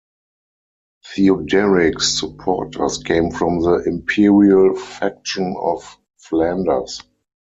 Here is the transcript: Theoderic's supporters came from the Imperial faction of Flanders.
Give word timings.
Theoderic's 1.05 2.17
supporters 2.17 2.97
came 3.03 3.29
from 3.29 3.59
the 3.61 3.83
Imperial 3.85 4.73
faction 4.75 5.55
of 5.59 5.95
Flanders. 6.17 7.03